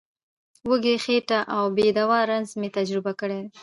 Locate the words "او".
1.55-1.63